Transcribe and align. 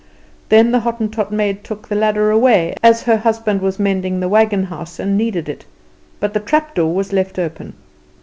Then 0.49 0.71
the 0.71 0.79
Hottentot 0.79 1.29
maid 1.31 1.63
took 1.63 1.87
the 1.87 1.93
ladder 1.95 2.31
away, 2.31 2.73
as 2.81 3.03
her 3.03 3.17
husband 3.17 3.61
was 3.61 3.77
mending 3.77 4.19
the 4.19 4.27
wagon 4.27 4.63
house, 4.63 4.97
and 4.97 5.15
needed 5.15 5.47
it; 5.47 5.63
but 6.19 6.33
the 6.33 6.39
trap 6.39 6.73
door 6.73 6.91
was 6.91 7.13
left 7.13 7.37
open. 7.37 7.73